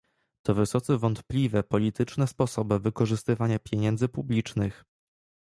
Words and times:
To 0.45 0.53
wysoce 0.53 0.97
wątpliwe 0.97 1.63
polityczne 1.63 2.27
sposoby 2.27 2.79
wykorzystywania 2.79 3.59
pieniędzy 3.59 4.07
publicznych 4.09 4.85